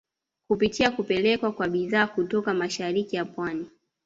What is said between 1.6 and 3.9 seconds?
bidhaa kutoka mashariki ya pwani